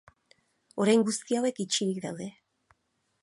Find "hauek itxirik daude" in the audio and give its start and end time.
1.41-2.31